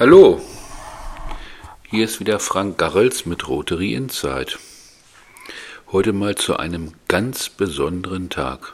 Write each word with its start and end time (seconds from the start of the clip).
Hallo, 0.00 0.40
hier 1.90 2.06
ist 2.06 2.20
wieder 2.20 2.38
Frank 2.40 2.78
Garrels 2.78 3.26
mit 3.26 3.46
Rotary 3.48 3.92
Insight. 3.92 4.58
Heute 5.92 6.14
mal 6.14 6.36
zu 6.36 6.56
einem 6.56 6.94
ganz 7.06 7.50
besonderen 7.50 8.30
Tag. 8.30 8.72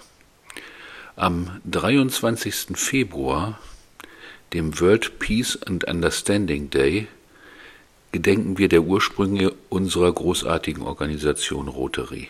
Am 1.16 1.60
23. 1.64 2.76
Februar, 2.76 3.58
dem 4.52 4.78
World 4.78 5.18
Peace 5.18 5.60
and 5.66 5.82
Understanding 5.82 6.70
Day, 6.70 7.08
gedenken 8.12 8.56
wir 8.56 8.68
der 8.68 8.82
Ursprünge 8.82 9.52
unserer 9.68 10.12
großartigen 10.12 10.84
Organisation 10.84 11.66
Rotary. 11.66 12.28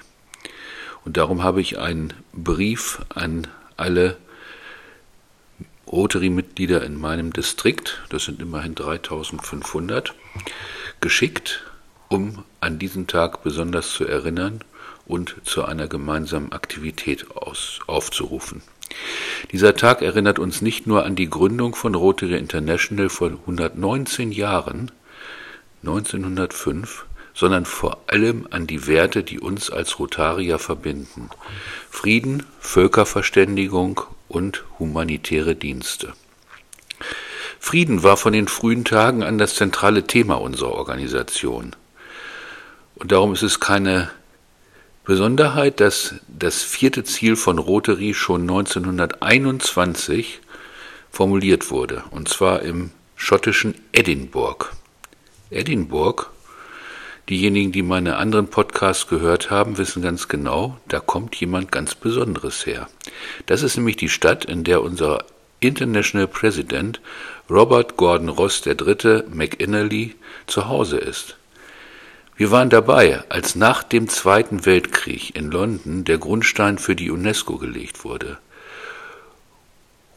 Und 1.04 1.18
darum 1.18 1.42
habe 1.42 1.60
ich 1.60 1.78
einen 1.78 2.14
Brief 2.32 3.02
an 3.10 3.46
alle 3.76 4.16
Rotary-Mitglieder 5.90 6.82
in 6.82 6.98
meinem 6.98 7.32
Distrikt, 7.32 8.02
das 8.08 8.24
sind 8.24 8.40
immerhin 8.42 8.74
3500, 8.74 10.14
geschickt, 11.00 11.64
um 12.08 12.44
an 12.60 12.78
diesen 12.78 13.06
Tag 13.06 13.42
besonders 13.42 13.90
zu 13.90 14.04
erinnern 14.04 14.60
und 15.06 15.36
zu 15.44 15.64
einer 15.64 15.86
gemeinsamen 15.86 16.52
Aktivität 16.52 17.30
aus, 17.36 17.80
aufzurufen. 17.86 18.62
Dieser 19.52 19.74
Tag 19.74 20.02
erinnert 20.02 20.38
uns 20.38 20.62
nicht 20.62 20.86
nur 20.86 21.04
an 21.04 21.16
die 21.16 21.30
Gründung 21.30 21.74
von 21.74 21.94
Rotary 21.94 22.36
International 22.36 23.08
vor 23.08 23.28
119 23.28 24.32
Jahren, 24.32 24.90
1905, 25.82 27.06
sondern 27.34 27.64
vor 27.64 27.98
allem 28.06 28.46
an 28.50 28.66
die 28.66 28.86
Werte, 28.86 29.22
die 29.22 29.38
uns 29.38 29.70
als 29.70 29.98
Rotarier 29.98 30.58
verbinden. 30.58 31.28
Frieden, 31.90 32.44
Völkerverständigung 32.60 34.00
und 34.28 34.64
humanitäre 34.78 35.54
Dienste. 35.54 36.14
Frieden 37.58 38.02
war 38.02 38.16
von 38.16 38.32
den 38.32 38.48
frühen 38.48 38.84
Tagen 38.84 39.22
an 39.22 39.38
das 39.38 39.54
zentrale 39.54 40.06
Thema 40.06 40.40
unserer 40.40 40.72
Organisation. 40.72 41.74
Und 42.94 43.12
darum 43.12 43.32
ist 43.32 43.42
es 43.42 43.60
keine 43.60 44.10
Besonderheit, 45.04 45.80
dass 45.80 46.16
das 46.26 46.62
vierte 46.62 47.04
Ziel 47.04 47.36
von 47.36 47.58
Rotary 47.58 48.14
schon 48.14 48.42
1921 48.42 50.40
formuliert 51.10 51.70
wurde, 51.70 52.02
und 52.10 52.28
zwar 52.28 52.62
im 52.62 52.90
schottischen 53.14 53.74
Edinburgh. 53.92 54.66
Edinburgh, 55.50 56.26
diejenigen, 57.28 57.72
die 57.72 57.82
meine 57.82 58.16
anderen 58.16 58.48
Podcasts 58.48 59.06
gehört 59.06 59.50
haben, 59.50 59.78
wissen 59.78 60.02
ganz 60.02 60.28
genau, 60.28 60.76
da 60.88 61.00
kommt 61.00 61.36
jemand 61.36 61.70
ganz 61.70 61.94
Besonderes 61.94 62.66
her. 62.66 62.88
Das 63.46 63.62
ist 63.62 63.76
nämlich 63.76 63.96
die 63.96 64.08
Stadt, 64.08 64.44
in 64.44 64.64
der 64.64 64.82
unser 64.82 65.24
International 65.60 66.28
President 66.28 67.00
Robert 67.48 67.96
Gordon 67.96 68.28
Ross 68.28 68.64
III. 68.66 69.24
McInnerly 69.30 70.14
zu 70.46 70.68
Hause 70.68 70.98
ist. 70.98 71.36
Wir 72.36 72.50
waren 72.50 72.68
dabei, 72.68 73.22
als 73.30 73.54
nach 73.54 73.82
dem 73.82 74.08
Zweiten 74.08 74.66
Weltkrieg 74.66 75.34
in 75.34 75.50
London 75.50 76.04
der 76.04 76.18
Grundstein 76.18 76.76
für 76.76 76.94
die 76.94 77.10
UNESCO 77.10 77.56
gelegt 77.56 78.04
wurde. 78.04 78.38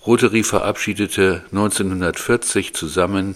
Rotary 0.05 0.43
verabschiedete 0.43 1.43
1940 1.51 2.73
zusammen 2.73 3.35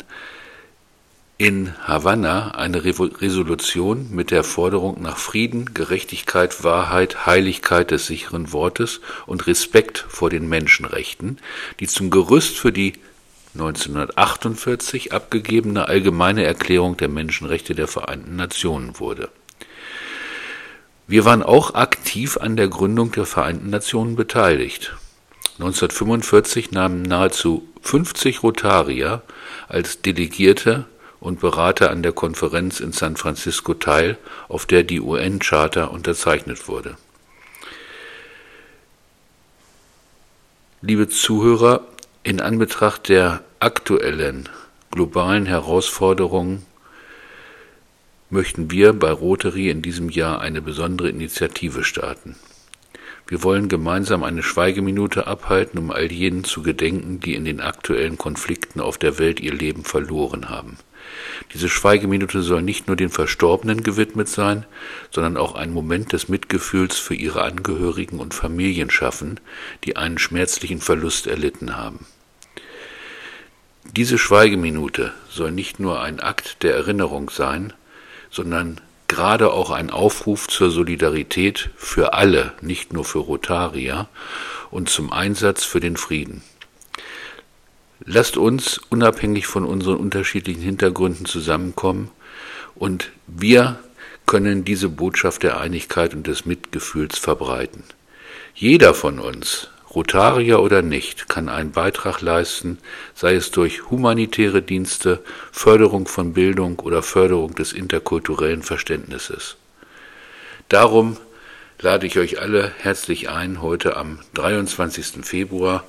in 1.44 1.74
Havanna 1.86 2.52
eine 2.52 2.86
Resolution 2.86 4.08
mit 4.12 4.32
der 4.32 4.46
Forderung 4.46 5.02
nach 5.02 5.18
Frieden, 5.18 5.74
Gerechtigkeit, 5.74 6.64
Wahrheit, 6.64 7.26
Heiligkeit 7.26 7.92
des 7.92 8.08
sicheren 8.08 8.54
Wortes 8.54 9.02
und 9.26 9.46
Respekt 9.46 10.06
vor 10.08 10.30
den 10.30 10.48
Menschenrechten, 10.48 11.40
die 11.82 11.88
zum 11.88 12.12
Gerüst 12.12 12.56
für 12.56 12.72
die 12.72 12.94
1948 13.56 15.12
abgegebene 15.12 15.90
Allgemeine 15.90 16.46
Erklärung 16.46 16.96
der 16.96 17.10
Menschenrechte 17.10 17.76
der 17.76 17.90
Vereinten 17.90 18.38
Nationen 18.38 18.98
wurde. 19.02 19.28
Wir 21.08 21.26
waren 21.26 21.44
auch 21.44 21.76
aktiv 21.76 22.38
an 22.38 22.56
der 22.56 22.70
Gründung 22.70 23.12
der 23.12 23.26
Vereinten 23.26 23.70
Nationen 23.70 24.16
beteiligt. 24.16 24.96
1945 25.56 26.72
nahmen 26.72 27.02
nahezu 27.02 27.68
50 27.82 28.44
Rotarier 28.44 29.24
als 29.68 30.02
Delegierte 30.02 30.86
und 31.24 31.40
Berater 31.40 31.90
an 31.90 32.04
der 32.04 32.12
Konferenz 32.12 32.82
in 32.82 32.92
San 32.92 33.16
Francisco 33.16 33.74
teil, 33.74 34.18
auf 34.50 34.66
der 34.66 34.84
die 34.84 35.00
UN-Charta 35.00 35.86
unterzeichnet 35.86 36.68
wurde. 36.68 36.98
Liebe 40.82 41.08
Zuhörer, 41.08 41.88
in 42.24 42.42
Anbetracht 42.42 43.08
der 43.08 43.42
aktuellen 43.62 44.50
globalen 44.92 45.46
Herausforderungen 45.46 46.66
möchten 48.30 48.70
wir 48.70 48.92
bei 48.92 49.12
Rotary 49.12 49.70
in 49.70 49.82
diesem 49.82 50.10
Jahr 50.10 50.42
eine 50.42 50.62
besondere 50.62 51.10
Initiative 51.10 51.86
starten. 51.86 52.36
Wir 53.28 53.44
wollen 53.44 53.70
gemeinsam 53.70 54.24
eine 54.24 54.44
Schweigeminute 54.44 55.26
abhalten, 55.26 55.80
um 55.80 55.90
all 55.90 56.12
jenen 56.12 56.44
zu 56.44 56.64
gedenken, 56.64 57.22
die 57.22 57.36
in 57.36 57.46
den 57.46 57.62
aktuellen 57.62 58.18
Konflikten 58.18 58.82
auf 58.82 58.98
der 58.98 59.20
Welt 59.20 59.40
ihr 59.40 59.54
Leben 59.54 59.86
verloren 59.86 60.50
haben. 60.50 60.78
Diese 61.54 61.70
Schweigeminute 61.70 62.42
soll 62.42 62.62
nicht 62.62 62.88
nur 62.88 62.96
den 62.96 63.10
Verstorbenen 63.10 63.84
gewidmet 63.84 64.28
sein, 64.30 64.66
sondern 65.12 65.38
auch 65.38 65.56
ein 65.56 65.72
Moment 65.72 66.14
des 66.14 66.30
Mitgefühls 66.30 66.98
für 66.98 67.16
ihre 67.16 67.44
Angehörigen 67.44 68.20
und 68.20 68.34
Familien 68.34 68.90
schaffen, 68.90 69.40
die 69.84 69.98
einen 69.98 70.18
schmerzlichen 70.18 70.82
Verlust 70.82 71.28
erlitten 71.28 71.76
haben. 71.76 72.06
Diese 73.86 74.18
Schweigeminute 74.18 75.14
soll 75.30 75.52
nicht 75.52 75.80
nur 75.80 76.02
ein 76.02 76.20
Akt 76.20 76.64
der 76.64 76.74
Erinnerung 76.74 77.30
sein, 77.30 77.74
sondern 78.32 78.82
gerade 79.08 79.52
auch 79.52 79.70
ein 79.70 79.92
Aufruf 79.92 80.48
zur 80.48 80.72
Solidarität 80.72 81.70
für 81.76 82.14
alle, 82.14 82.54
nicht 82.62 82.94
nur 82.94 83.06
für 83.06 83.20
Rotarier, 83.20 84.08
und 84.72 84.90
zum 84.90 85.14
Einsatz 85.14 85.64
für 85.64 85.80
den 85.80 85.98
Frieden. 85.98 86.42
Lasst 88.06 88.38
uns 88.38 88.80
unabhängig 88.90 89.48
von 89.48 89.66
unseren 89.66 89.98
unterschiedlichen 89.98 90.62
Hintergründen 90.62 91.26
zusammenkommen 91.26 92.10
und 92.76 93.12
wir 93.28 93.80
können 94.26 94.66
diese 94.66 94.90
Botschaft 94.90 95.44
der 95.44 95.60
Einigkeit 95.60 96.14
und 96.14 96.28
des 96.28 96.46
Mitgefühls 96.46 97.18
verbreiten. 97.18 97.84
Jeder 98.56 98.94
von 98.94 99.20
uns, 99.20 99.70
Rotarier 99.94 100.60
oder 100.62 100.82
nicht, 100.82 101.30
kann 101.30 101.50
einen 101.50 101.72
Beitrag 101.72 102.22
leisten, 102.22 102.80
sei 103.14 103.36
es 103.36 103.52
durch 103.52 103.90
humanitäre 103.92 104.62
Dienste, 104.62 105.24
Förderung 105.52 106.08
von 106.08 106.34
Bildung 106.34 106.80
oder 106.80 107.04
Förderung 107.04 107.54
des 107.56 107.74
interkulturellen 107.74 108.64
Verständnisses. 108.64 109.58
Darum 110.70 111.18
lade 111.80 112.08
ich 112.08 112.18
euch 112.18 112.42
alle 112.42 112.72
herzlich 112.78 113.30
ein, 113.30 113.62
heute 113.62 113.98
am 113.98 114.20
23. 114.34 115.24
Februar 115.26 115.84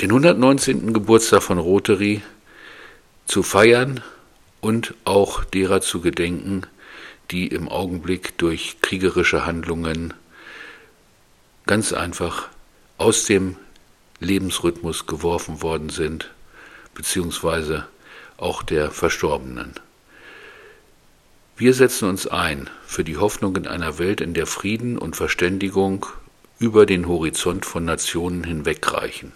den 0.00 0.10
119. 0.10 0.94
Geburtstag 0.94 1.42
von 1.42 1.58
Rotary 1.58 2.22
zu 3.26 3.42
feiern 3.42 4.02
und 4.62 4.94
auch 5.04 5.44
derer 5.44 5.82
zu 5.82 6.00
gedenken, 6.00 6.62
die 7.30 7.48
im 7.48 7.68
Augenblick 7.68 8.38
durch 8.38 8.76
kriegerische 8.80 9.44
Handlungen 9.44 10.14
ganz 11.66 11.92
einfach 11.92 12.48
aus 12.96 13.26
dem 13.26 13.56
Lebensrhythmus 14.20 15.06
geworfen 15.06 15.60
worden 15.60 15.90
sind, 15.90 16.30
beziehungsweise 16.94 17.86
auch 18.38 18.62
der 18.62 18.90
Verstorbenen. 18.90 19.74
Wir 21.58 21.74
setzen 21.74 22.08
uns 22.08 22.26
ein 22.26 22.70
für 22.86 23.04
die 23.04 23.18
Hoffnung 23.18 23.54
in 23.56 23.66
einer 23.66 23.98
Welt, 23.98 24.22
in 24.22 24.32
der 24.32 24.46
Frieden 24.46 24.96
und 24.96 25.14
Verständigung 25.14 26.06
über 26.58 26.86
den 26.86 27.06
Horizont 27.06 27.66
von 27.66 27.84
Nationen 27.84 28.44
hinwegreichen. 28.44 29.32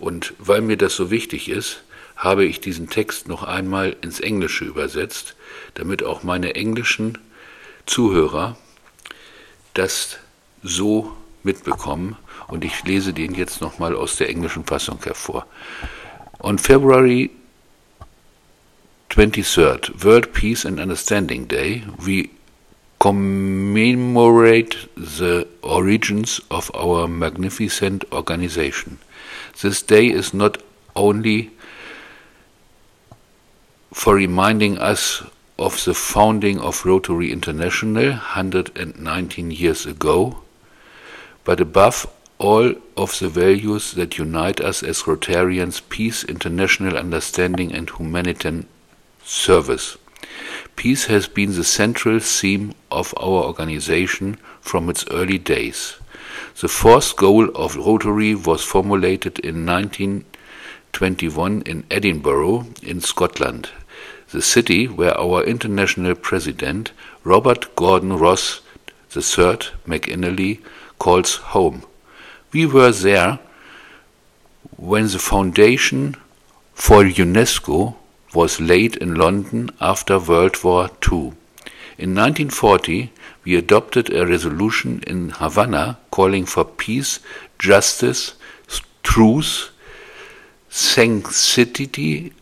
Und 0.00 0.32
weil 0.38 0.62
mir 0.62 0.76
das 0.76 0.96
so 0.96 1.10
wichtig 1.10 1.48
ist, 1.48 1.82
habe 2.16 2.44
ich 2.44 2.60
diesen 2.60 2.88
Text 2.88 3.28
noch 3.28 3.44
einmal 3.44 3.96
ins 4.00 4.20
Englische 4.20 4.64
übersetzt, 4.64 5.36
damit 5.74 6.02
auch 6.02 6.22
meine 6.22 6.54
englischen 6.54 7.18
Zuhörer 7.86 8.56
das 9.74 10.18
so 10.62 11.16
mitbekommen. 11.42 12.16
Und 12.48 12.64
ich 12.64 12.82
lese 12.84 13.12
den 13.12 13.34
jetzt 13.34 13.60
nochmal 13.60 13.94
aus 13.94 14.16
der 14.16 14.28
englischen 14.28 14.64
Fassung 14.64 14.98
hervor. 15.02 15.46
On 16.40 16.58
February 16.58 17.30
23rd, 19.10 20.02
World 20.02 20.32
Peace 20.32 20.64
and 20.64 20.80
Understanding 20.80 21.46
Day, 21.46 21.82
we 21.98 22.30
commemorate 23.00 24.76
the 24.94 25.48
origins 25.62 26.38
of 26.50 26.70
our 26.74 27.08
magnificent 27.08 28.04
organization. 28.12 28.98
This 29.62 29.80
day 29.80 30.08
is 30.08 30.34
not 30.34 30.62
only 30.94 31.50
for 33.92 34.14
reminding 34.14 34.78
us 34.78 35.22
of 35.58 35.82
the 35.84 35.94
founding 35.94 36.60
of 36.60 36.84
Rotary 36.84 37.32
International 37.32 38.10
119 38.10 39.50
years 39.50 39.86
ago, 39.86 40.42
but 41.44 41.58
above 41.58 42.06
all 42.38 42.74
of 42.98 43.18
the 43.18 43.28
values 43.30 43.92
that 43.92 44.18
unite 44.18 44.60
us 44.60 44.82
as 44.82 45.02
Rotarians 45.02 45.80
peace, 45.88 46.22
international 46.24 46.98
understanding, 46.98 47.72
and 47.72 47.88
humanitarian 47.88 48.66
service. 49.24 49.96
Peace 50.80 51.04
has 51.12 51.28
been 51.28 51.54
the 51.56 51.62
central 51.62 52.18
theme 52.20 52.72
of 52.90 53.12
our 53.18 53.44
organization 53.44 54.38
from 54.62 54.88
its 54.88 55.04
early 55.10 55.36
days. 55.36 55.96
The 56.58 56.68
fourth 56.68 57.16
goal 57.16 57.50
of 57.54 57.76
Rotary 57.76 58.34
was 58.34 58.64
formulated 58.64 59.38
in 59.40 59.66
1921 59.66 61.60
in 61.66 61.84
Edinburgh, 61.90 62.68
in 62.82 63.02
Scotland, 63.02 63.68
the 64.30 64.40
city 64.40 64.88
where 64.88 65.14
our 65.20 65.44
international 65.44 66.14
president, 66.14 66.92
Robert 67.24 67.76
Gordon 67.76 68.16
Ross 68.16 68.62
III 69.14 69.58
McInally, 69.86 70.62
calls 70.98 71.34
home. 71.52 71.82
We 72.54 72.64
were 72.64 72.92
there 72.92 73.38
when 74.78 75.08
the 75.08 75.18
foundation 75.18 76.16
for 76.72 77.04
UNESCO 77.04 77.96
was 78.34 78.60
laid 78.60 78.96
in 78.96 79.14
London 79.14 79.70
after 79.80 80.18
World 80.18 80.62
War 80.62 80.90
II. 81.10 81.32
In 81.98 82.14
1940, 82.14 83.12
we 83.44 83.56
adopted 83.56 84.12
a 84.12 84.26
resolution 84.26 85.02
in 85.06 85.30
Havana 85.30 85.98
calling 86.10 86.46
for 86.46 86.64
peace, 86.64 87.20
justice, 87.58 88.34
truth, 89.02 89.70
sanctity 90.68 92.32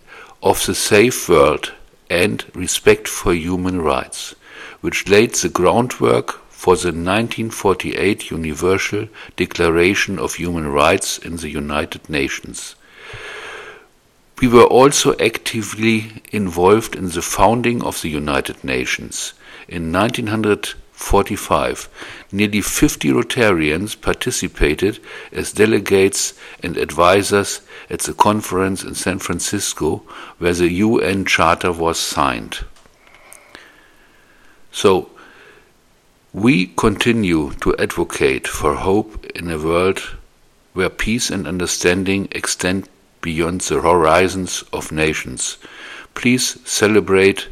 of 0.42 0.64
the 0.66 0.74
safe 0.74 1.28
world, 1.28 1.72
and 2.10 2.44
respect 2.54 3.08
for 3.08 3.32
human 3.32 3.80
rights, 3.80 4.34
which 4.80 5.08
laid 5.08 5.34
the 5.34 5.48
groundwork 5.48 6.40
for 6.50 6.76
the 6.76 6.88
1948 6.88 8.30
Universal 8.30 9.08
Declaration 9.36 10.18
of 10.18 10.34
Human 10.34 10.68
Rights 10.68 11.18
in 11.18 11.36
the 11.36 11.48
United 11.48 12.08
Nations. 12.10 12.74
We 14.40 14.46
were 14.46 14.66
also 14.66 15.16
actively 15.18 16.22
involved 16.30 16.94
in 16.94 17.08
the 17.08 17.22
founding 17.22 17.82
of 17.82 18.00
the 18.02 18.08
United 18.08 18.62
Nations. 18.62 19.34
In 19.66 19.92
1945, 19.92 21.88
nearly 22.30 22.60
50 22.60 23.08
Rotarians 23.08 24.00
participated 24.00 25.00
as 25.32 25.52
delegates 25.52 26.34
and 26.62 26.76
advisors 26.76 27.62
at 27.90 28.00
the 28.00 28.14
conference 28.14 28.84
in 28.84 28.94
San 28.94 29.18
Francisco 29.18 30.04
where 30.38 30.54
the 30.54 30.70
UN 30.70 31.24
Charter 31.24 31.72
was 31.72 31.98
signed. 31.98 32.58
So, 34.70 35.10
we 36.32 36.66
continue 36.76 37.54
to 37.62 37.76
advocate 37.78 38.46
for 38.46 38.76
hope 38.76 39.26
in 39.34 39.50
a 39.50 39.58
world 39.58 39.98
where 40.74 40.90
peace 40.90 41.28
and 41.28 41.48
understanding 41.48 42.28
extend 42.30 42.88
beyond 43.20 43.60
the 43.62 43.80
horizons 43.80 44.64
of 44.72 44.92
nations. 44.92 45.58
Please 46.14 46.58
celebrate 46.64 47.48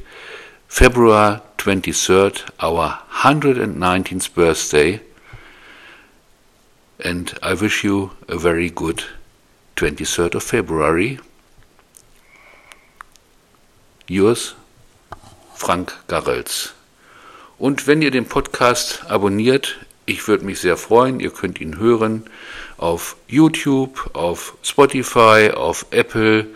February 0.68 1.40
23rd, 1.58 2.48
our 2.60 3.00
119th 3.10 4.34
birthday, 4.34 5.00
and 7.04 7.38
I 7.42 7.54
wish 7.54 7.84
you 7.84 8.12
a 8.28 8.38
very 8.38 8.70
good 8.70 9.02
23rd 9.76 10.36
of 10.36 10.42
February. 10.42 11.18
Yours, 14.08 14.54
Frank 15.54 15.92
Garrels. 16.06 16.72
Und 17.58 17.86
wenn 17.86 18.02
ihr 18.02 18.10
den 18.10 18.26
Podcast 18.26 19.04
abonniert, 19.08 19.78
ich 20.06 20.26
würde 20.28 20.44
mich 20.44 20.60
sehr 20.60 20.76
freuen. 20.76 21.20
Ihr 21.20 21.30
könnt 21.30 21.60
ihn 21.60 21.78
hören 21.78 22.24
auf 22.78 23.16
YouTube, 23.26 24.10
auf 24.14 24.56
Spotify, 24.62 25.50
auf 25.54 25.86
Apple. 25.90 26.46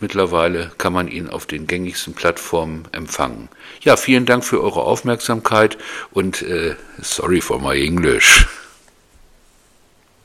Mittlerweile 0.00 0.72
kann 0.78 0.92
man 0.92 1.08
ihn 1.08 1.28
auf 1.30 1.46
den 1.46 1.66
gängigsten 1.66 2.14
Plattformen 2.14 2.86
empfangen. 2.92 3.48
Ja, 3.80 3.96
vielen 3.96 4.26
Dank 4.26 4.44
für 4.44 4.62
eure 4.62 4.82
Aufmerksamkeit 4.82 5.78
und 6.12 6.42
äh, 6.42 6.74
sorry 6.98 7.40
for 7.40 7.60
my 7.60 7.80
English. 7.80 8.46